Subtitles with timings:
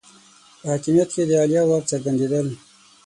[0.59, 2.47] په حاکمیت کې د عالیه واک څرګندېدل